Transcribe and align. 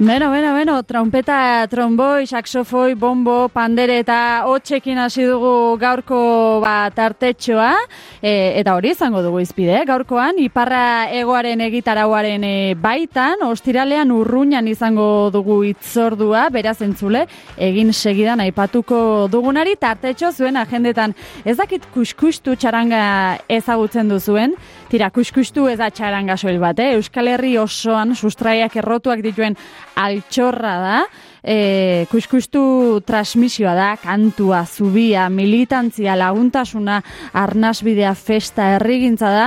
Beno, 0.00 0.30
beno, 0.30 0.54
beno, 0.54 0.82
trompeta, 0.82 1.66
tromboi, 1.68 2.24
saxofoi, 2.24 2.94
bombo, 2.96 3.50
pandere 3.52 3.98
eta 4.00 4.46
hotxekin 4.48 4.96
hasi 4.96 5.26
dugu 5.28 5.76
gaurko 5.76 6.20
ba, 6.64 6.88
tartetxoa, 6.96 7.74
e, 8.22 8.32
eta 8.62 8.78
hori 8.78 8.94
izango 8.94 9.20
dugu 9.20 9.42
izpide, 9.44 9.82
gaurkoan, 9.84 10.40
iparra 10.40 11.12
egoaren 11.12 11.60
egitarauaren 11.66 12.48
e, 12.48 12.54
baitan, 12.80 13.44
ostiralean 13.44 14.08
urruñan 14.16 14.72
izango 14.72 15.28
dugu 15.36 15.60
itzordua, 15.74 16.46
beraz 16.48 16.78
entzule, 16.80 17.26
egin 17.60 17.92
segidan 17.92 18.40
aipatuko 18.40 19.28
dugunari, 19.28 19.76
tartetxo 19.76 20.32
zuen 20.32 20.56
agendetan, 20.56 21.12
ez 21.44 21.58
dakit 21.60 21.84
kuskustu 21.92 22.56
txaranga 22.56 23.36
ezagutzen 23.52 24.08
duzuen, 24.08 24.56
tira, 24.90 25.10
kuskustu 25.14 25.68
ez 25.70 25.78
da 25.78 25.90
txaranga 25.94 26.36
soil 26.40 26.58
bat, 26.62 26.78
eh? 26.82 26.94
Euskal 26.98 27.30
Herri 27.30 27.54
osoan 27.60 28.16
sustraiak 28.16 28.74
errotuak 28.80 29.22
dituen 29.22 29.56
altxorra 30.00 30.74
da, 30.82 30.96
e, 31.42 32.06
kuskustu 32.10 32.62
transmisioa 33.06 33.74
da, 33.78 33.90
kantua, 34.02 34.64
zubia, 34.66 35.28
militantzia, 35.30 36.16
laguntasuna, 36.18 37.00
arnasbidea, 37.38 38.14
festa, 38.18 38.74
errigintza 38.80 39.30
da, 39.30 39.46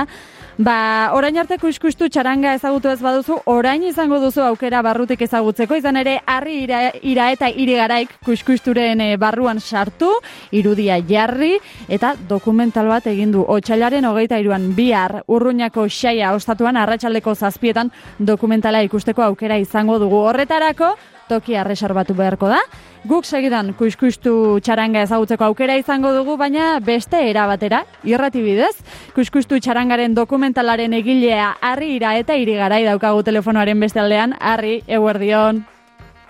Ba, 0.54 1.10
orain 1.10 1.34
arte 1.34 1.56
kuskustu 1.58 2.06
txaranga 2.06 2.52
ezagutu 2.54 2.86
ez 2.86 3.00
baduzu, 3.02 3.40
orain 3.50 3.82
izango 3.82 4.20
duzu 4.22 4.44
aukera 4.46 4.84
barrutik 4.86 5.24
ezagutzeko, 5.26 5.74
izan 5.80 5.98
ere, 5.98 6.20
harri 6.30 6.60
ira, 6.62 6.92
ira 7.02 7.24
eta 7.34 7.48
irigaraik 7.50 8.12
kuskusturen 8.22 9.02
e, 9.02 9.08
barruan 9.18 9.58
sartu, 9.58 10.12
irudia 10.54 11.00
jarri, 11.08 11.56
eta 11.88 12.12
dokumental 12.30 12.86
bat 12.86 13.10
egin 13.10 13.34
du. 13.34 13.42
Otsailaren 13.42 14.06
hogeita 14.06 14.38
iruan 14.38 14.70
bihar 14.78 15.24
urruñako 15.26 15.88
xaia 15.90 16.30
ostatuan, 16.38 16.78
arratsaldeko 16.78 17.34
zazpietan 17.34 17.90
dokumentala 18.18 18.86
ikusteko 18.86 19.26
aukera 19.26 19.58
izango 19.58 19.98
dugu. 19.98 20.22
Horretarako, 20.22 20.94
tokia 21.26 21.66
reservatu 21.66 22.14
beharko 22.14 22.54
da. 22.54 22.62
Guk 23.04 23.26
segidan 23.28 23.74
kuskustu 23.76 24.30
txaranga 24.64 25.02
ezagutzeko 25.04 25.44
aukera 25.44 25.74
izango 25.76 26.08
dugu, 26.14 26.38
baina 26.40 26.78
beste 26.80 27.18
erabatera, 27.28 27.82
irrati 28.08 28.40
bidez. 28.40 28.72
Kuskustu 29.12 29.58
txarangaren 29.60 30.14
dokumentalaren 30.16 30.96
egilea 30.96 31.50
harri 31.60 31.90
ira 31.98 32.14
eta 32.16 32.38
irigarai 32.40 32.80
daukagu 32.86 33.20
telefonoaren 33.26 33.84
beste 33.84 34.00
aldean. 34.00 34.32
Harri, 34.40 34.78
eguerdion. 34.88 35.60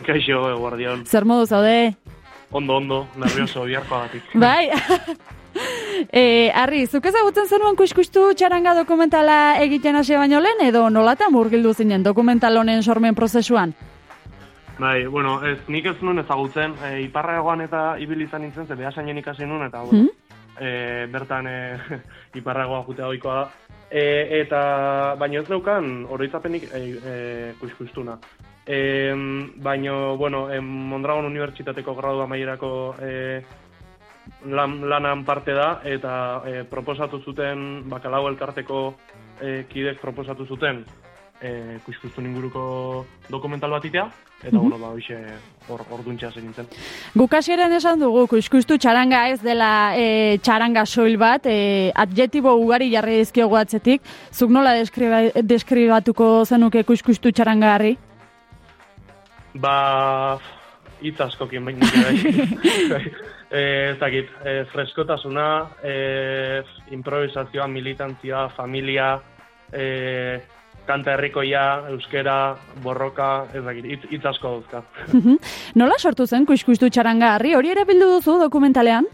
Kaixo, 0.03 0.41
eguerdion. 0.57 1.07
Zer 1.07 1.25
modu 1.31 1.47
zaude? 1.47 1.95
Ondo, 2.51 2.81
ondo, 2.83 3.01
nervioso, 3.23 3.63
biharko 3.71 4.01
agatik. 4.03 4.35
Bai. 4.47 4.71
E, 6.11 6.51
arri, 6.51 6.81
zuk 6.91 7.05
ezagutzen 7.07 7.47
zenuen 7.47 7.77
kuskustu 7.79 8.25
txaranga 8.35 8.73
dokumentala 8.75 9.61
egiten 9.63 9.95
hasi 9.95 10.17
baino 10.19 10.41
lehen, 10.43 10.65
edo 10.67 10.89
nolatan 10.91 11.31
murgildu 11.31 11.71
zinen 11.79 12.03
dokumental 12.03 12.59
honen 12.59 12.83
sormen 12.83 13.15
prozesuan? 13.15 13.77
Bai, 14.79 15.07
bueno, 15.07 15.39
ez, 15.47 15.59
nik 15.71 15.87
ez 15.87 16.01
nuen 16.03 16.19
ezagutzen, 16.19 16.75
e, 16.83 16.89
iparra 17.05 17.37
egoan 17.39 17.63
eta 17.63 17.83
ibil 18.03 18.25
izan 18.25 18.43
nintzen, 18.43 18.67
ze 18.67 18.75
behasainen 18.75 19.21
ikasi 19.21 19.47
nuen, 19.47 19.69
eta, 19.69 19.85
bueno, 19.87 20.09
e, 20.59 21.07
bertan 21.13 21.47
e, 21.53 21.59
iparra 22.41 22.65
egoa 22.67 22.83
jutea 22.89 23.11
oikoa 23.13 23.37
da. 23.41 23.77
E, 23.91 24.41
eta, 24.41 24.63
baina 25.21 25.39
ez 25.41 25.47
daukan, 25.47 25.93
oroitzapenik 26.11 26.67
e, 26.73 26.81
e, 26.97 27.15
kuskustuna. 27.61 28.19
E, 28.67 29.13
baina, 29.63 29.95
bueno, 30.19 30.49
e, 30.51 30.59
Mondragon 30.61 31.31
Unibertsitateko 31.31 31.95
gradu 31.95 32.25
amaierako 32.25 32.73
e, 32.99 33.15
lan, 34.51 34.81
lanan 34.91 35.25
parte 35.25 35.55
da, 35.55 35.69
eta 35.85 36.17
e, 36.51 36.65
proposatu 36.67 37.23
zuten, 37.23 37.85
bakalau 37.93 38.27
elkarteko 38.33 38.85
e, 39.41 39.65
kidek 39.71 40.01
proposatu 40.03 40.47
zuten, 40.51 40.83
e, 41.43 41.79
kuskustun 41.87 42.27
inguruko 42.29 42.63
dokumental 43.31 43.73
bat 43.75 43.85
itea, 43.85 44.05
eta, 44.43 44.57
bueno, 44.57 44.79
ba, 44.79 44.93
hoxe, 44.95 45.19
hor, 45.69 45.85
orduntxa 45.97 46.31
zen 46.31 46.47
nintzen. 46.47 46.69
Gukasieren 47.17 47.73
esan 47.77 48.03
dugu, 48.03 48.27
kuskustu 48.31 48.79
txaranga 48.79 49.27
ez 49.33 49.41
dela 49.43 49.71
e, 49.99 50.39
txaranga 50.45 50.85
soil 50.87 51.19
bat, 51.21 51.47
e, 51.47 51.91
adjetibo 52.05 52.55
ugari 52.61 52.91
jarri 52.93 53.21
dizkiogu 53.23 53.59
atzetik, 53.61 54.03
zuk 54.33 54.53
nola 54.55 54.75
deskriba, 54.79 55.23
deskribatuko 55.43 56.33
zenuke 56.45 56.85
kuskustu 56.85 57.33
txaranga 57.33 57.75
harri? 57.77 57.95
Ba, 59.55 59.77
hitz 61.05 61.21
askokin 61.21 61.65
baina 61.65 61.89
bai. 61.95 62.17
e, 63.59 63.61
ez 63.93 63.99
dakit, 64.01 64.33
e, 64.45 64.59
freskotasuna, 64.73 65.47
e, 65.83 65.95
improvisazioa, 66.97 67.69
militantzia, 67.71 68.49
familia, 68.57 69.15
e, 69.73 70.43
kanta 70.87 71.15
herrikoia, 71.15 71.89
euskera, 71.95 72.57
borroka, 72.83 73.47
ez 73.55 73.63
dakit, 73.65 73.85
hitz, 73.85 74.05
hitz 74.11 74.25
asko 74.29 74.51
dauzka. 74.59 74.83
Nola 75.81 75.99
sortu 75.99 76.27
zen 76.27 76.47
kuskustu 76.47 76.91
txaranga 76.91 77.35
harri? 77.35 77.55
Hori 77.57 77.73
ere 77.73 77.85
bildu 77.89 78.11
duzu 78.17 78.39
dokumentalean? 78.43 79.09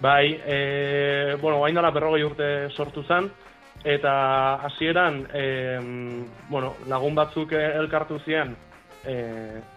Bai, 0.00 0.36
e, 0.44 1.36
bueno, 1.40 1.60
bain 1.60 1.74
dela 1.74 1.90
berrogei 1.90 2.22
urte 2.26 2.48
sortu 2.76 3.02
zen, 3.08 3.30
eta 3.84 4.12
hasieran 4.66 5.22
e, 5.32 5.44
bueno, 6.50 6.74
lagun 6.88 7.14
batzuk 7.16 7.52
elkartu 7.56 8.20
ziren, 8.24 8.56
e, 9.04 9.16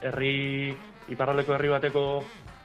herri, 0.02 0.76
iparraleko 1.09 1.56
herri 1.56 1.72
bateko 1.72 2.08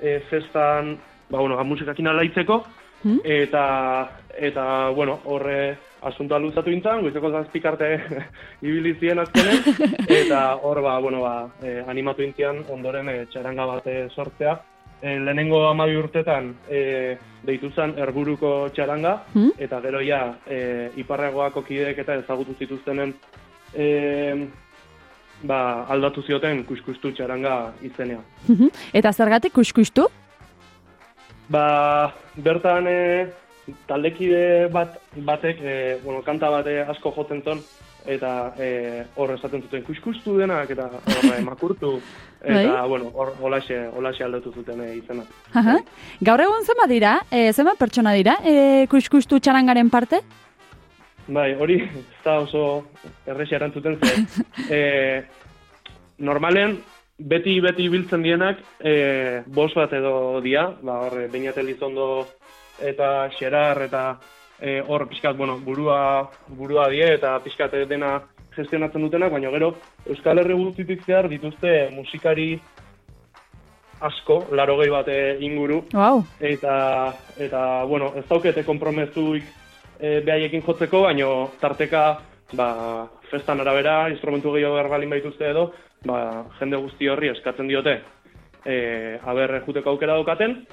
e, 0.00 0.18
festan, 0.30 0.96
ba, 1.30 1.38
bueno, 1.38 1.62
musikakin 1.64 2.10
alaitzeko, 2.10 2.64
Hmm? 3.04 3.20
eta, 3.22 4.08
eta, 4.32 4.88
bueno, 4.96 5.18
horre 5.24 5.76
asuntoa 6.10 6.38
luzatu 6.42 6.72
intzan, 6.72 7.02
goizeko 7.04 7.30
zazpikarte 7.30 7.88
ibili 8.66 8.94
ziren 9.00 9.22
azkenen, 9.24 9.64
eta 10.20 10.44
hor, 10.62 10.80
ba, 10.84 10.98
bueno, 11.00 11.22
ba, 11.24 11.34
e, 11.62 11.80
animatu 11.88 12.24
intzian 12.26 12.62
ondoren 12.70 13.08
e, 13.08 13.18
txaranga 13.32 13.66
bat 13.72 13.86
e, 13.90 13.98
sortzea. 14.14 14.58
E, 15.04 15.18
lehenengo 15.20 15.66
amabi 15.68 15.96
urtetan 16.00 16.52
e, 16.70 17.16
deitu 17.44 17.70
zen 17.74 17.96
erburuko 18.00 18.70
txaranga, 18.72 19.14
Hmm? 19.34 19.50
eta 19.58 19.80
gero 19.84 20.00
ja 20.00 20.20
e, 20.46 20.90
iparragoako 20.96 21.62
kideek 21.66 21.98
eta 21.98 22.14
ezagutu 22.22 22.54
zituztenen 22.58 23.12
e, 23.74 24.46
ba, 25.42 25.84
aldatu 25.92 26.22
zioten 26.22 26.64
kuskustu 26.64 27.12
txaranga 27.12 27.72
izenea. 27.82 28.20
Eta 28.92 29.12
zergatik 29.12 29.52
kuskustu? 29.52 30.06
Ba, 31.52 32.12
bertan 32.40 32.86
e, 32.88 33.00
taldekide 33.88 34.68
bat, 34.72 34.98
batek, 35.16 35.60
e, 35.62 35.98
bueno, 36.04 36.22
kanta 36.22 36.50
bate 36.52 36.80
asko 36.82 37.12
jotzen 37.16 37.42
zon, 37.44 37.62
eta 38.04 38.52
e, 38.60 38.68
hor 39.16 39.32
esaten 39.34 39.62
zuten 39.64 39.82
kuskustu 39.86 40.36
denak, 40.38 40.70
eta 40.70 40.90
hor 40.92 41.42
makurtu, 41.48 41.94
eta, 42.42 42.60
Bai. 42.60 42.88
bueno, 42.88 43.10
hor 43.14 43.32
olaxe, 43.40 43.78
olaxe 43.96 44.24
aldatu 44.24 44.52
zuten 44.52 44.84
e, 44.84 44.90
izena. 45.00 45.24
Aha. 45.54 45.78
Gaur 46.20 46.44
egun 46.44 46.66
zema 46.68 46.88
dira, 46.90 47.18
e, 47.30 47.50
zema 47.52 47.76
pertsona 47.80 48.12
dira, 48.16 48.38
e, 48.44 48.86
kuskustu 48.92 49.40
txarangaren 49.40 49.90
parte? 49.90 50.20
Bai, 51.26 51.54
hori, 51.56 51.78
ez 51.80 52.24
da 52.24 52.40
oso 52.42 52.64
errexia 53.24 53.56
erantzuten 53.56 53.96
zen. 53.96 54.26
e, 54.68 55.24
normalen, 56.18 56.76
beti 57.16 57.56
beti 57.64 57.88
biltzen 57.88 58.24
dienak, 58.26 58.60
e, 58.84 59.40
bos 59.46 59.72
bat 59.72 59.92
edo 59.96 60.42
dia, 60.44 60.68
ba, 60.82 61.00
hor, 61.06 61.22
Beñat 61.32 61.56
Elizondo 61.62 62.26
eta 62.82 63.28
Xerar 63.38 63.82
eta 63.82 64.04
e, 64.60 64.80
hor 64.86 65.08
pixkat, 65.08 65.36
bueno, 65.36 65.58
burua, 65.58 66.30
burua 66.48 66.88
die 66.90 67.06
eta 67.14 67.36
pixkat 67.44 67.74
dena 67.88 68.20
gestionatzen 68.54 69.02
dutenak, 69.02 69.32
baina 69.34 69.50
gero 69.50 69.74
Euskal 70.06 70.38
Herri 70.38 70.54
guztitik 70.54 71.02
zehar 71.06 71.28
dituzte 71.28 71.90
musikari 71.94 72.54
asko, 74.04 74.44
laro 74.52 74.76
gehi 74.80 74.92
bat 74.92 75.08
e, 75.08 75.18
inguru, 75.46 75.84
Wow. 75.94 76.24
eta, 76.40 76.76
eta 77.40 77.84
bueno, 77.88 78.12
ez 78.16 78.24
daukete 78.28 78.64
kompromezuik 78.64 79.44
e, 79.98 80.20
behaiekin 80.26 80.62
jotzeko, 80.62 81.02
baino 81.06 81.50
tarteka 81.60 82.04
ba, 82.52 82.68
festan 83.30 83.60
arabera, 83.60 84.08
instrumentu 84.12 84.52
gehiago 84.54 84.76
behar 84.76 85.08
baituzte 85.08 85.50
edo, 85.50 85.72
ba, 86.04 86.44
jende 86.58 86.76
guzti 86.76 87.08
horri 87.08 87.32
eskatzen 87.32 87.68
diote 87.68 88.00
e, 88.64 89.18
aber 89.24 89.60
juteko 89.66 89.90
aukera 89.90 90.14
daukaten, 90.18 90.66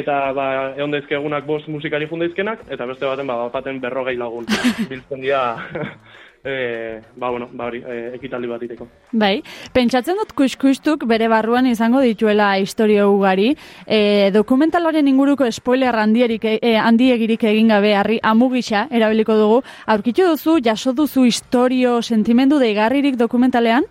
eta 0.00 0.32
ba, 0.36 0.46
egon 0.76 0.90
daizke 0.96 1.14
egunak 1.18 1.46
bost 1.46 1.68
musikari 1.68 2.08
fundaizkenak, 2.10 2.66
eta 2.70 2.86
beste 2.86 3.06
baten 3.06 3.26
ba, 3.26 3.48
baten 3.52 3.80
berrogei 3.80 4.16
lagun 4.16 4.48
biltzen 4.90 5.20
dira 5.20 5.44
e, 6.44 7.00
ba, 7.16 7.30
bueno, 7.30 7.48
ba, 7.52 7.66
hori, 7.66 7.82
e, 7.84 8.14
ekitaldi 8.16 8.48
bat 8.48 8.62
iteko. 8.64 8.86
Bai, 9.12 9.42
pentsatzen 9.74 10.18
dut 10.18 10.32
kuskustuk 10.36 11.04
bere 11.08 11.28
barruan 11.28 11.68
izango 11.68 12.00
dituela 12.00 12.52
historio 12.58 13.10
ugari. 13.12 13.52
E, 13.86 14.30
dokumentalaren 14.34 15.08
inguruko 15.08 15.48
spoiler 15.52 15.96
handierik, 16.00 16.44
e, 16.56 16.76
handiegirik 16.80 17.44
egin 17.52 17.72
gabe 17.74 17.94
harri 17.94 18.20
amugisa 18.22 18.86
erabiliko 18.90 19.36
dugu. 19.38 19.62
Aurkitu 19.86 20.28
duzu, 20.32 20.58
jaso 20.64 20.94
duzu 20.96 21.26
historio, 21.28 22.00
sentimendu 22.02 22.58
deigarririk 22.58 23.18
dokumentalean? 23.20 23.84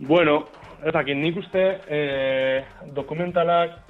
Bueno, 0.00 0.44
ez 0.84 0.92
dakit, 0.92 1.16
nik 1.16 1.36
uste 1.36 1.64
e, 1.86 2.64
dokumentalak 2.96 3.89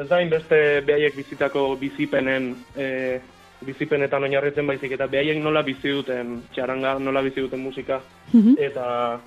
ez 0.00 0.08
da 0.08 0.20
inbeste 0.22 0.80
behaiek 0.86 1.16
bizitako 1.16 1.76
bizipenen 1.80 2.54
e, 2.76 3.20
bizipenetan 3.66 4.24
oinarritzen 4.24 4.66
baizik 4.66 4.94
eta 4.96 5.06
behaiek 5.10 5.42
nola 5.42 5.62
bizi 5.62 5.92
duten 5.92 6.38
txaranga, 6.54 6.96
nola 6.98 7.22
bizi 7.22 7.44
duten 7.44 7.60
musika 7.60 8.00
eta 8.58 9.20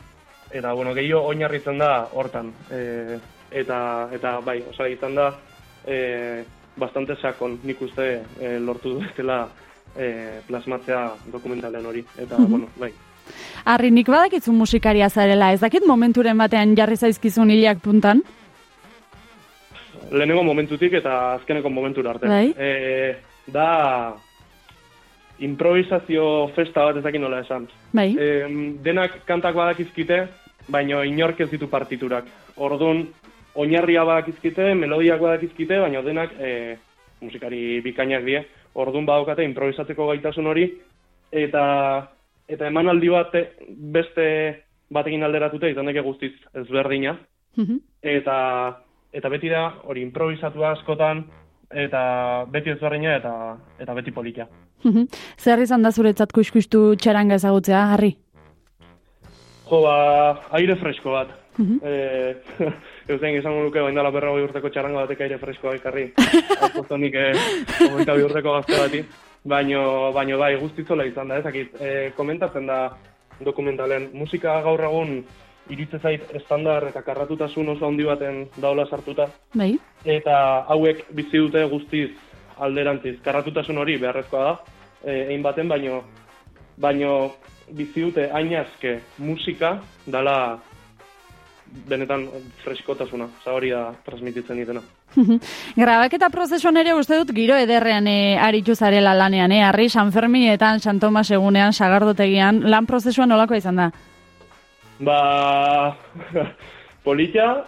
eta 0.54 0.74
bueno, 0.74 0.94
gehiago 0.94 1.28
oinarritzen 1.30 1.80
da 1.82 2.08
hortan. 2.14 2.52
E, 2.72 3.18
eta, 3.52 4.10
eta 4.14 4.38
bai, 4.46 4.60
osa 4.70 4.88
izan 4.90 5.16
da, 5.18 5.32
e, 5.86 6.44
bastante 6.78 7.16
sakon 7.22 7.60
nik 7.64 7.82
uste 7.82 8.08
e, 8.40 8.60
lortu 8.60 8.94
dutela 9.00 9.48
e, 9.96 10.42
plasmatzea 10.48 11.02
dokumentalen 11.32 11.86
hori. 11.86 12.06
Eta, 12.18 12.38
mm 12.38 12.50
bueno, 12.50 12.70
bai. 12.78 12.92
Arri, 13.66 13.90
nik 13.92 14.10
badakitzu 14.12 14.52
musikaria 14.52 15.10
zarela, 15.10 15.54
ez 15.54 15.62
dakit 15.62 15.86
momenturen 15.88 16.38
batean 16.38 16.76
jarri 16.76 16.98
zaizkizun 16.98 17.50
hilak 17.54 17.80
puntan? 17.82 18.22
Lehenengo 20.14 20.44
momentutik 20.46 20.94
eta 21.00 21.34
azkeneko 21.40 21.70
momentura 21.74 22.14
arte. 22.14 22.30
Bai. 22.30 22.54
E, 22.58 23.16
da 23.52 24.14
improvisazio 25.44 26.26
festa 26.56 26.86
bat 26.86 27.02
ezakin 27.02 27.26
nola 27.26 27.42
esan. 27.42 27.68
Bai. 27.92 28.12
E, 28.14 28.30
denak 28.86 29.24
kantak 29.26 29.58
badakizkite, 29.58 30.22
baina 30.70 31.02
inork 31.10 31.42
ez 31.42 31.50
ditu 31.52 31.68
partiturak. 31.72 32.30
Orduan, 32.62 33.08
oinarria 33.58 34.06
badakizkite, 34.06 34.74
melodiak 34.78 35.22
badakizkite, 35.22 35.82
baina 35.82 36.04
denak 36.06 36.38
e, 36.40 36.78
musikari 37.22 37.82
bikainak 37.82 38.26
die. 38.28 38.44
Orduan 38.78 39.10
badokate 39.10 39.46
improvisatzeko 39.50 40.12
gaitasun 40.14 40.50
hori, 40.50 40.70
eta 41.34 41.66
eta 42.54 42.68
emanaldi 42.70 43.10
bat 43.10 43.36
beste 43.94 44.26
batekin 44.94 45.24
alderatute 45.26 45.72
izan 45.72 45.90
dake 45.90 46.02
guztiz 46.06 46.34
ezberdina. 46.54 47.18
Mhm. 47.58 47.80
Eta 48.02 48.36
eta 49.14 49.30
beti 49.30 49.50
da 49.50 49.68
hori 49.86 50.02
improvisatu 50.02 50.64
askotan 50.66 51.24
eta 51.70 52.02
beti 52.52 52.74
ezberdina 52.74 53.16
eta 53.18 53.34
eta 53.80 53.94
beti 53.94 54.12
polita. 54.12 54.48
Mhm. 54.84 55.08
Zer 55.40 55.62
izan 55.64 55.84
da 55.84 55.92
zuretzat 55.92 56.34
kuskustu 56.36 56.96
txaranga 57.00 57.40
ezagutzea, 57.40 57.86
Harri? 57.94 58.16
Jo, 59.70 59.80
ba, 59.86 59.96
aire 60.60 60.76
fresko 60.76 61.14
bat. 61.16 61.32
Mhm. 61.58 61.78
Eh, 61.84 62.36
Eusen 63.12 63.36
izango 63.38 63.64
luke 63.64 63.82
bain 63.82 63.96
dela 63.96 64.12
berrogei 64.12 64.44
urteko 64.48 64.70
txaranga 64.74 65.06
batek 65.06 65.22
aire 65.26 65.38
freskoa 65.38 65.76
ekarri. 65.78 66.10
Autozonik 66.68 67.16
eh, 67.20 67.32
hogeita 67.92 68.18
bi 68.18 68.28
urteko 68.28 68.58
gazte 68.58 68.80
bati. 68.80 69.04
Baino, 69.44 70.12
baino 70.16 70.38
bai, 70.40 70.54
guztitzola 70.56 71.06
izan 71.06 71.32
da, 71.32 71.42
ezakit. 71.44 71.74
Eh, 71.80 72.12
komentatzen 72.16 72.68
da 72.68 72.78
dokumentalen 73.44 74.10
musika 74.14 74.62
gaur 74.64 74.84
egun 74.88 75.18
iritze 75.70 76.00
zait 76.00 76.36
estandar 76.36 76.88
eta 76.90 77.02
karratutasun 77.06 77.70
oso 77.76 77.88
handi 77.88 78.04
baten 78.04 78.48
daola 78.58 78.86
sartuta. 78.90 79.28
Bai. 79.56 79.78
Eta 80.06 80.36
hauek 80.68 81.06
bizi 81.16 81.38
dute 81.38 81.64
guztiz 81.72 82.10
alderantziz. 82.60 83.20
Karratutasun 83.24 83.78
hori 83.78 83.98
beharrezkoa 84.02 84.44
da, 84.44 84.58
eh, 85.04 85.26
egin 85.30 85.44
baten, 85.44 85.70
baino, 85.70 86.04
baino 86.78 87.14
bizi 87.72 88.02
dute 88.02 88.30
ainazke 88.32 89.00
musika 89.18 89.80
dala 90.06 90.60
benetan 91.90 92.28
freskotasuna, 92.64 93.28
hori 93.50 93.72
da 93.74 93.88
transmititzen 94.06 94.60
ditena. 94.62 94.82
Grabaketa 95.82 96.30
prozesuan 96.34 96.78
ere 96.78 96.94
uste 96.94 97.18
dut 97.18 97.34
giro 97.36 97.58
ederrean 97.58 98.08
e, 98.08 98.38
aritu 98.38 98.76
zarela 98.76 99.14
lanean, 99.18 99.52
e, 99.52 99.62
Harri, 99.64 99.90
San 99.90 100.12
Ferminetan, 100.12 100.80
San 100.80 101.00
Tomas 101.00 101.30
egunean, 101.32 101.74
sagardotegian, 101.74 102.64
lan 102.70 102.86
prozesuan 102.90 103.30
nolako 103.30 103.58
izan 103.58 103.82
da? 103.82 103.92
Ba, 105.04 105.98
politia, 107.04 107.64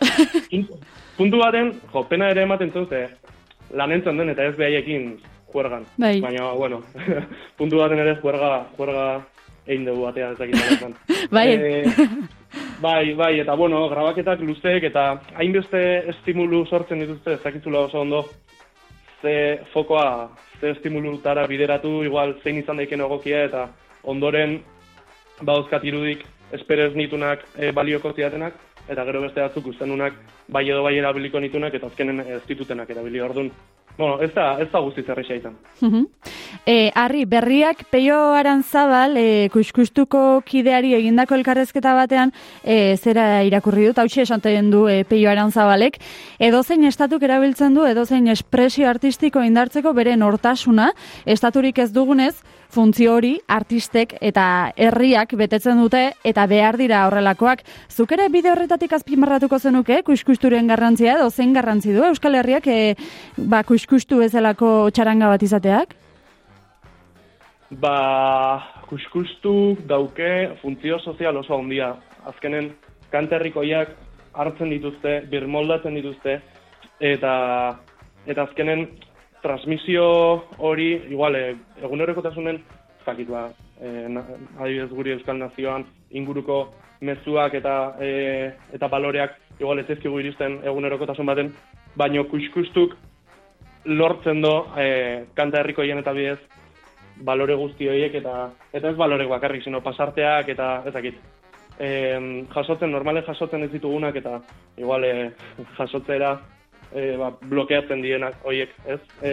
puntu 1.17 1.39
baten, 1.41 1.73
jo, 1.91 2.03
pena 2.09 2.29
ere 2.31 2.45
ematen 2.45 2.71
zute, 2.71 3.01
lan 3.75 3.91
entzun 3.91 4.19
den 4.21 4.31
eta 4.31 4.45
ez 4.47 4.55
behaiekin 4.57 5.15
juergan. 5.51 5.85
Bai. 5.97 6.19
Baina, 6.23 6.51
bueno, 6.53 6.81
puntu 7.59 7.81
baten 7.81 7.99
ere 8.03 8.15
juerga, 8.21 8.51
juerga 8.77 9.07
egin 9.65 9.85
dugu 9.87 10.05
batea 10.05 10.31
ez 10.31 10.37
dakit. 10.37 10.87
Bai. 11.35 11.47
Eh, 11.53 11.83
bai, 12.81 13.13
bai, 13.17 13.39
eta 13.41 13.55
bueno, 13.57 13.87
grabaketak 13.89 14.43
luzeek 14.45 14.83
eta 14.91 15.05
hainbeste 15.35 15.81
estimulu 16.13 16.65
sortzen 16.65 17.01
dituzte, 17.01 17.33
ez 17.35 17.43
dakitzula 17.43 17.87
oso 17.87 18.03
ondo, 18.03 18.25
ze 19.21 19.59
fokoa, 19.73 20.29
ze 20.61 20.69
estimulutara 20.75 21.47
bideratu, 21.47 22.03
igual 22.05 22.37
zein 22.43 22.61
izan 22.61 22.77
daiken 22.77 23.01
egokia 23.01 23.43
eta 23.49 23.67
ondoren 24.03 24.59
bauzkat 25.41 25.83
irudik 25.83 26.25
esperez 26.51 26.93
nitunak 26.95 27.43
e, 27.57 27.71
balioko 27.71 28.13
zidatenak, 28.13 28.53
eta 28.87 29.05
gero 29.05 29.21
beste 29.21 29.41
batzuk 29.41 29.71
ustenunak 29.73 30.19
bai 30.47 30.67
edo 30.69 30.83
bai 30.83 30.97
erabiliko 30.97 31.39
nitunak, 31.39 31.73
eta 31.73 31.87
azkenen 31.87 32.21
ez 32.25 32.43
ditutenak 32.47 32.89
erabili 32.89 33.21
orduan. 33.21 33.51
Bueno, 33.97 34.19
ez 34.21 34.33
da, 34.35 34.57
ez 34.59 34.67
da 34.73 34.81
guztiz 34.83 35.05
erresa 35.07 35.37
izan. 35.37 35.53
E, 36.67 36.91
Arri, 36.99 37.23
berriak 37.31 37.85
Peio 37.91 38.17
Arantzabal, 38.35 39.15
e, 39.15 39.47
kuskustuko 39.53 40.41
kideari 40.45 40.91
egindako 40.97 41.37
elkarrezketa 41.39 41.93
batean, 41.95 42.33
e, 42.63 42.97
zera 42.97 43.43
irakurri 43.47 43.87
dut, 43.87 44.01
hautsi 44.03 44.25
esanten 44.25 44.67
du 44.73 44.83
e, 44.91 45.03
Peio 45.07 45.31
Arantzabalek, 45.31 46.01
edozein 46.43 46.83
estatuk 46.89 47.23
erabiltzen 47.23 47.77
du, 47.77 47.85
edozein 47.87 48.27
espresio 48.33 48.89
artistiko 48.91 49.43
indartzeko 49.47 49.95
bere 49.95 50.17
nortasuna, 50.19 50.91
estaturik 51.25 51.79
ez 51.79 51.93
dugunez, 51.95 52.35
funtzio 52.75 53.15
hori 53.15 53.33
artistek 53.47 54.17
eta 54.19 54.45
herriak 54.75 55.35
betetzen 55.39 55.79
dute 55.79 56.03
eta 56.27 56.45
behar 56.51 56.77
dira 56.81 57.05
horrelakoak. 57.07 57.63
Zuk 57.89 58.11
ere 58.17 58.27
bide 58.33 58.51
horretatik 58.51 58.93
azpimarratuko 58.97 59.59
zenuke, 59.59 60.01
kuskusturen 60.07 60.67
garrantzia 60.67 61.15
edo 61.15 61.29
zein 61.29 61.53
garrantzi 61.55 61.95
du 61.95 62.03
Euskal 62.09 62.35
Herriak 62.41 62.67
e, 62.67 62.95
ba, 63.37 63.63
kuskustu 63.63 64.19
bezalako 64.23 64.89
txaranga 64.91 65.31
bat 65.31 65.45
izateak? 65.47 65.95
Ba, 67.81 67.95
kuskustu 68.89 69.77
dauke 69.87 70.31
funtzio 70.61 70.99
sozial 70.99 71.39
oso 71.41 71.57
handia. 71.57 71.93
Azkenen, 72.29 72.73
kanterrikoiak 73.13 73.95
hartzen 74.35 74.71
dituzte, 74.73 75.19
birmoldatzen 75.31 75.95
dituzte, 75.95 76.39
eta, 76.99 77.33
eta 78.27 78.45
azkenen 78.49 78.87
transmisio 79.45 80.05
hori, 80.57 80.89
igual, 81.13 81.35
e, 81.37 81.55
egunerokotasunen, 81.85 82.57
zakit 83.05 83.29
ba, 83.29 83.51
e, 83.77 84.07
na, 84.09 84.23
adibidez 84.57 84.89
guri 84.89 85.13
Euskal 85.13 85.37
Nazioan, 85.37 85.85
inguruko 86.09 86.63
mezuak 87.05 87.53
eta 87.59 87.75
e, 88.01 88.09
eta 88.73 88.89
baloreak, 88.89 89.37
igual 89.59 89.83
ez 89.83 89.89
ezkigu 89.93 90.17
iristen 90.23 90.57
egunerokotasun 90.65 91.29
baten, 91.29 91.53
baino 91.95 92.25
kuskustuk 92.31 92.97
lortzen 93.85 94.41
do, 94.41 94.55
e, 94.81 95.27
kanta 95.37 95.61
herrikoien 95.61 96.01
eta 96.01 96.15
bidez, 96.17 96.39
balore 97.29 97.55
guzti 97.55 97.87
horiek 97.87 98.17
eta 98.17 98.49
eta 98.73 98.89
ez 98.89 98.97
balorek 98.97 99.29
bakarrik, 99.29 99.63
sino 99.63 99.83
pasarteak 99.85 100.49
eta 100.55 100.71
ezakit. 100.89 101.21
E, 101.77 101.87
jasotzen, 102.49 102.91
normale 102.91 103.21
jasotzen 103.27 103.63
ez 103.67 103.71
ditugunak 103.71 104.17
eta 104.17 104.39
igual 104.81 105.05
e, 105.05 105.15
jasotzera 105.77 106.33
e, 106.95 107.15
ba, 107.19 107.31
blokeatzen 107.41 108.01
dienak 108.01 108.39
horiek, 108.47 108.71
ez? 108.87 108.99
E, 109.21 109.31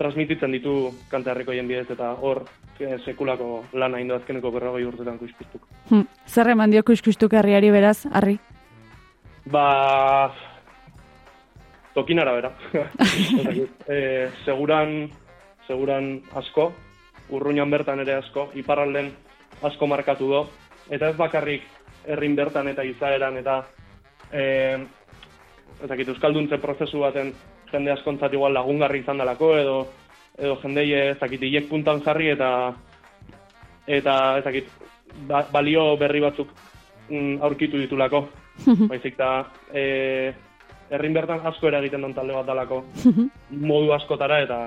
transmititzen 0.00 0.52
ditu 0.56 0.74
kanta 1.10 1.32
herrikoien 1.32 1.68
bidez 1.68 1.86
eta 1.92 2.12
hor 2.18 2.42
e, 2.80 2.96
sekulako 3.04 3.64
lana 3.78 4.00
indo 4.00 4.16
azkeneko 4.16 4.50
berrogei 4.52 4.84
urtetan 4.88 5.18
kuskustuk. 5.20 5.66
Hm. 5.90 6.06
Zer 6.26 6.52
eman 6.54 6.72
dio 6.72 6.82
kuskustuk 6.86 7.34
herriari 7.36 7.70
beraz, 7.70 8.06
Arri? 8.12 8.38
Ba, 9.50 10.32
tokin 11.94 12.20
arabera. 12.20 12.52
e, 13.88 14.28
seguran, 14.44 15.10
seguran 15.66 16.14
asko, 16.36 16.70
urruñan 17.30 17.70
bertan 17.70 18.00
ere 18.02 18.18
asko, 18.18 18.50
iparralden 18.58 19.12
asko 19.62 19.86
markatu 19.86 20.30
do, 20.30 20.46
eta 20.90 21.10
ez 21.10 21.16
bakarrik 21.16 21.66
herrin 22.08 22.34
bertan 22.36 22.68
eta 22.72 22.84
izaeran 22.86 23.36
eta 23.36 23.60
e, 24.32 24.42
ezakit, 25.84 26.12
euskalduntze 26.12 26.58
prozesu 26.58 27.00
baten 27.00 27.32
jende 27.72 27.92
askontzat 27.92 28.32
igual 28.34 28.54
lagungarri 28.54 29.02
izan 29.04 29.18
dalako 29.22 29.54
edo 29.58 29.76
edo 30.38 30.56
jendei 30.62 30.88
ezakit 30.94 31.42
hilek 31.42 31.68
puntan 31.68 32.00
jarri 32.04 32.30
eta 32.34 32.50
eta 33.86 34.14
ezakit 34.38 34.68
ba, 35.28 35.44
balio 35.52 35.96
berri 36.00 36.20
batzuk 36.20 36.52
mm, 37.08 37.40
aurkitu 37.42 37.80
ditulako. 37.80 38.28
Baizik 38.92 39.16
da 39.18 39.46
e, 39.72 40.32
herrin 40.90 41.16
bertan 41.16 41.40
asko 41.46 41.68
eragiten 41.70 42.02
duen 42.02 42.14
talde 42.14 42.36
bat 42.36 42.46
dalako 42.46 42.84
modu 43.72 43.92
askotara 43.96 44.40
eta 44.44 44.60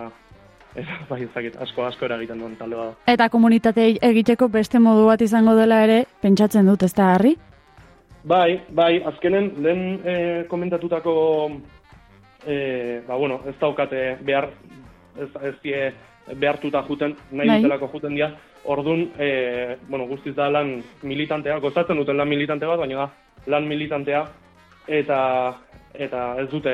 eta 0.74 1.00
bai 1.10 1.22
ezakit 1.24 1.58
asko 1.62 1.86
asko 1.86 2.06
eragiten 2.06 2.40
duen 2.42 2.56
talde 2.58 2.80
bat. 2.80 3.02
Eta 3.08 3.30
komunitate 3.30 3.92
egiteko 4.02 4.50
beste 4.50 4.82
modu 4.82 5.06
bat 5.10 5.22
izango 5.22 5.56
dela 5.56 5.84
ere, 5.86 6.04
pentsatzen 6.22 6.70
dut, 6.70 6.84
ez 6.84 6.94
da, 6.94 7.14
Harri? 7.14 7.36
Bai, 8.24 8.62
bai, 8.72 9.02
azkenen 9.04 9.52
lehen 9.60 10.00
e, 10.06 10.14
komentatutako 10.48 11.14
e, 12.48 13.02
ba, 13.08 13.18
bueno, 13.18 13.42
ez 13.48 13.56
daukate 13.60 14.18
behar 14.24 14.48
ez, 15.20 15.28
ez 15.44 15.56
die 15.64 15.82
behartuta 16.40 16.86
juten, 16.88 17.18
nahi 17.32 17.50
Bai. 17.50 17.58
dutelako 17.60 17.90
juten 17.92 18.16
dira, 18.16 18.30
orduan, 18.64 19.10
e, 19.20 19.76
bueno, 19.90 20.08
guztiz 20.08 20.36
da 20.38 20.48
lan 20.50 20.78
militantea, 21.04 21.60
gozatzen 21.60 22.00
duten 22.00 22.18
lan 22.18 22.32
militante 22.32 22.66
bat, 22.66 22.80
baina 22.80 23.04
da 23.04 23.10
lan 23.52 23.68
militantea, 23.68 24.24
eta 24.88 25.20
eta 25.94 26.22
ez 26.42 26.48
dute 26.50 26.74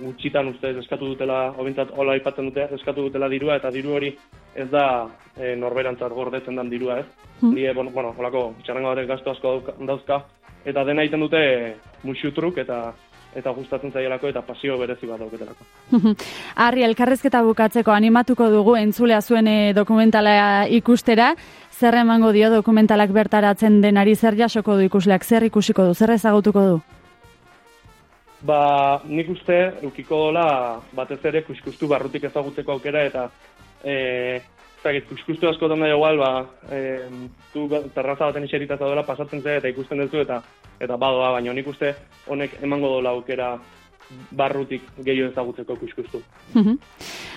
gutxitan 0.00 0.48
ustez 0.48 0.76
eskatu 0.80 1.12
dutela, 1.12 1.50
obintzat 1.60 1.92
hola 1.94 2.16
aipatzen 2.16 2.48
dute, 2.48 2.70
eskatu 2.78 3.04
dutela 3.04 3.28
dirua, 3.28 3.60
eta 3.60 3.70
diru 3.70 3.92
hori 3.98 4.14
ez 4.54 4.68
da 4.70 5.08
e, 5.36 5.54
norberantzat 5.56 6.12
gordetzen 6.12 6.56
den 6.56 6.70
dirua, 6.70 7.00
ez? 7.00 7.06
Hmm. 7.40 7.54
Die, 7.54 7.72
bueno, 7.74 7.90
bueno, 7.90 8.14
holako 8.18 8.54
txarrengo 8.62 8.94
batek 8.94 9.08
gastu 9.08 9.30
asko 9.30 9.56
dauzka- 9.80 10.22
eta 10.64 10.84
dena 10.84 11.02
egiten 11.02 11.20
dute 11.20 11.40
musutruk 12.04 12.58
eta 12.58 12.92
eta 13.34 13.50
gustatzen 13.56 13.92
zaielako 13.92 14.28
eta 14.28 14.42
pasio 14.44 14.76
berezi 14.78 15.06
bat 15.08 15.22
dauketelako. 15.22 15.64
Arri, 16.66 16.84
elkarrezketa 16.84 17.40
bukatzeko 17.42 17.92
animatuko 17.92 18.50
dugu 18.52 18.76
entzulea 18.76 19.22
zuen 19.22 19.48
eh, 19.48 19.72
dokumentala 19.74 20.66
ikustera. 20.68 21.32
Zer 21.72 21.96
emango 22.02 22.30
dio 22.32 22.50
dokumentalak 22.52 23.10
bertaratzen 23.10 23.80
denari 23.80 24.14
zer 24.14 24.36
jasoko 24.36 24.76
du 24.76 24.84
ikusleak, 24.84 25.24
zer 25.24 25.48
ikusiko 25.48 25.88
du, 25.88 25.94
zer 25.94 26.12
ezagutuko 26.14 26.66
du? 26.68 26.76
Ba, 28.46 29.00
nik 29.06 29.30
uste, 29.30 29.56
eukiko 29.82 30.18
dola 30.26 30.44
batez 30.92 31.20
ere 31.30 31.42
kuskustu 31.46 31.88
barrutik 31.88 32.24
ezagutzeko 32.28 32.76
aukera 32.76 33.04
eta 33.06 33.28
e, 33.84 34.40
zakit, 34.82 35.06
kuskustu 35.08 35.48
askotan 35.48 35.80
da 35.80 35.90
igual, 35.92 36.18
ba, 36.18 36.32
e, 36.70 37.08
zu 37.52 37.68
terraza 37.94 38.26
baten 38.30 38.44
iserita 38.48 38.76
zaudela 38.76 39.06
pasatzen 39.06 39.42
zera 39.42 39.62
eta 39.62 39.70
ikusten 39.70 40.02
duzu 40.04 40.24
eta 40.24 40.42
eta 40.82 40.96
badoa, 40.98 41.30
baina 41.36 41.52
nik 41.54 41.68
uste 41.70 41.94
honek 42.26 42.58
emango 42.62 42.88
dola 42.96 43.14
aukera 43.14 43.54
barrutik 44.36 44.82
gehiago 45.04 45.30
ezagutzeko 45.30 45.76
kuskustu. 45.76 46.22
Mhm. 46.54 46.78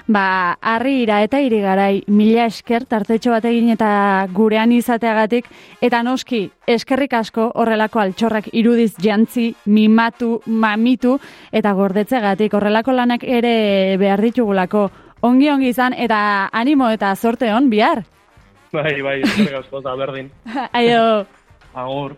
ba, 0.08 0.58
harri 0.62 1.02
ira 1.02 1.22
eta 1.24 1.40
iri 1.42 1.62
garai 1.62 2.04
mila 2.08 2.46
esker 2.46 2.84
tartetxo 2.86 3.32
bat 3.32 3.46
egin 3.46 3.72
eta 3.74 4.28
gurean 4.34 4.72
izateagatik 4.72 5.48
eta 5.82 6.04
noski 6.04 6.44
eskerrik 6.68 7.14
asko 7.14 7.52
horrelako 7.56 8.00
altxorrak 8.00 8.52
irudiz 8.54 8.94
jantzi, 9.02 9.56
mimatu, 9.66 10.42
mamitu 10.46 11.18
eta 11.52 11.74
gordetzegatik 11.74 12.54
horrelako 12.54 12.92
lanak 12.92 13.24
ere 13.24 13.98
behar 13.98 14.22
ditugulako 14.22 14.90
ongi 15.26 15.50
ongi 15.52 15.72
izan 15.74 15.96
eta 15.98 16.20
animo 16.54 16.90
eta 16.94 17.16
zorte 17.16 17.52
on 17.54 17.70
bihar. 17.70 18.04
Bai, 18.76 19.02
bai, 19.02 19.20
eskerrik 19.24 19.60
asko, 19.62 19.82
berdin. 19.98 20.32
Aio. 20.80 21.26
Agur. 21.74 22.16